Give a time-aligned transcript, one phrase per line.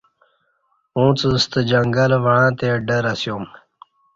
[0.97, 3.43] اݩڅ ستہ جنگل وعݩتے ڈر اسیوم۔